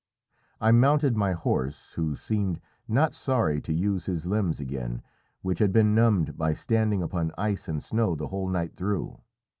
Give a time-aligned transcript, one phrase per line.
[0.59, 5.03] I mounted my horse, who seemed not sorry to use his limbs again,
[5.43, 9.19] which had been numbed by standing upon ice and snow the whole night through.